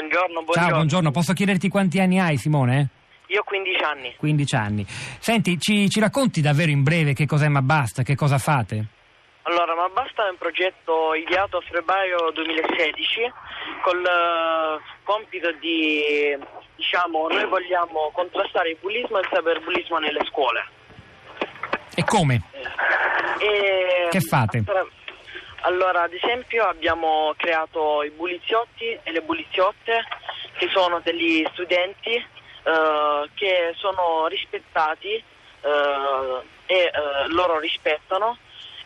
[0.00, 0.62] Buongiorno, buongiorno.
[0.62, 1.10] Ciao, buongiorno.
[1.10, 2.88] Posso chiederti quanti anni hai, Simone?
[3.26, 4.14] Io ho 15 anni.
[4.16, 4.86] 15 anni.
[4.88, 8.86] Senti, ci, ci racconti davvero in breve che cos'è Ma Basta, che cosa fate?
[9.42, 13.32] Allora, Ma Basta è un progetto ideato a febbraio 2016
[13.82, 16.34] col uh, compito di,
[16.76, 20.64] diciamo, noi vogliamo contrastare il bullismo e il cyberbullismo nelle scuole.
[21.94, 22.40] E come?
[23.38, 24.64] E, che fate?
[25.70, 30.02] Allora, ad esempio abbiamo creato i buliziotti e le buliziotte
[30.58, 35.22] che sono degli studenti uh, che sono rispettati
[35.60, 38.36] uh, e uh, loro rispettano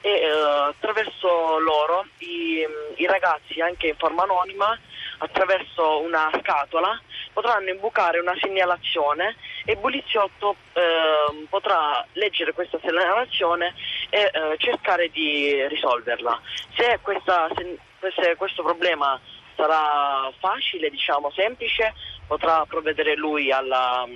[0.00, 4.76] e attraverso loro i, i, ragazzi anche in forma anonima
[5.18, 7.00] attraverso una scatola
[7.32, 13.74] potranno imbucare una segnalazione e il poliziotto eh, potrà leggere questa segnalazione
[14.10, 16.40] e eh, cercare di risolverla.
[16.74, 19.20] Se, questa, se questo problema
[19.56, 21.94] sarà facile, diciamo semplice,
[22.26, 24.06] potrà provvedere lui alla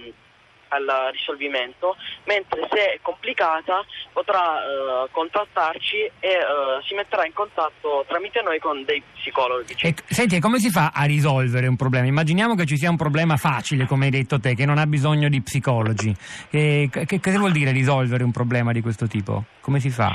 [0.69, 6.43] al risolvimento, mentre se è complicata potrà eh, contattarci e eh,
[6.87, 9.77] si metterà in contatto tramite noi con dei psicologi.
[9.81, 12.07] E, senti, come si fa a risolvere un problema?
[12.07, 15.29] Immaginiamo che ci sia un problema facile, come hai detto te, che non ha bisogno
[15.29, 16.15] di psicologi.
[16.51, 19.45] E, che, cosa vuol dire risolvere un problema di questo tipo?
[19.61, 20.15] Come si fa?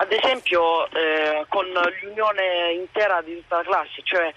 [0.00, 1.64] Ad esempio eh, con
[2.02, 4.32] l'unione intera di tutta la classe, cioè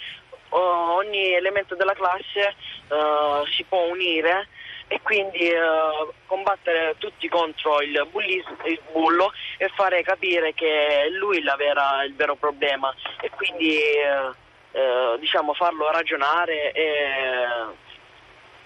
[0.52, 2.56] ogni elemento della classe
[2.90, 4.48] uh, si può unire
[4.92, 11.08] e quindi uh, combattere tutti contro il, bullismo, il bullo e fare capire che è
[11.08, 13.80] lui vera, il vero problema e quindi
[14.74, 16.94] uh, diciamo farlo ragionare e,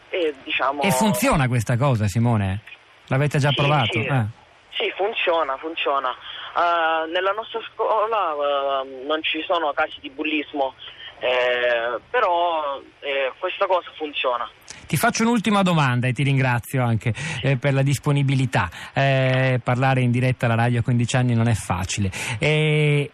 [0.09, 0.81] e, diciamo...
[0.81, 2.61] E funziona questa cosa Simone?
[3.05, 4.01] L'avete già sì, provato?
[4.01, 4.05] Sì.
[4.05, 4.25] Eh.
[4.71, 6.09] sì, funziona, funziona.
[6.55, 10.73] Uh, nella nostra scuola uh, non ci sono casi di bullismo,
[11.19, 14.49] eh, però eh, questa cosa funziona.
[14.87, 18.69] Ti faccio un'ultima domanda e ti ringrazio anche eh, per la disponibilità.
[18.93, 22.11] Eh, parlare in diretta alla radio a 15 anni non è facile.
[22.37, 23.09] Eh,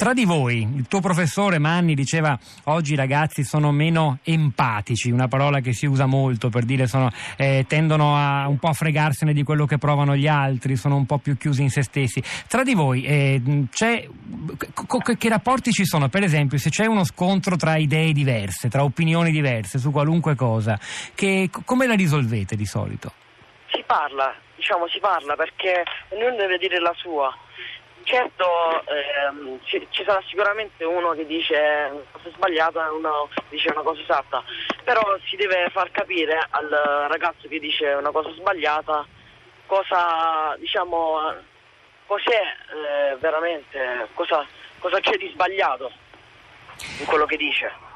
[0.00, 5.28] tra di voi, il tuo professore Manni diceva oggi i ragazzi sono meno empatici, una
[5.28, 9.34] parola che si usa molto per dire sono, eh, tendono a, un po' a fregarsene
[9.34, 12.22] di quello che provano gli altri, sono un po' più chiusi in se stessi.
[12.48, 13.42] Tra di voi, eh,
[13.76, 16.08] che rapporti ci sono?
[16.08, 20.80] Per esempio, se c'è uno scontro tra idee diverse, tra opinioni diverse su qualunque cosa,
[21.14, 23.12] che, come la risolvete di solito?
[23.70, 27.36] Si parla, diciamo si parla perché ognuno deve dire la sua
[28.02, 28.46] Certo,
[28.86, 33.82] ehm, ci, ci, sarà sicuramente uno che dice una cosa sbagliata e uno dice una
[33.82, 34.42] cosa esatta,
[34.82, 36.68] però si deve far capire al
[37.08, 39.06] ragazzo che dice una cosa sbagliata
[39.70, 41.32] cosa, diciamo,
[42.06, 44.44] cos'è eh, veramente, cosa,
[44.80, 45.92] cosa c'è di sbagliato
[46.98, 47.89] in quello che dice.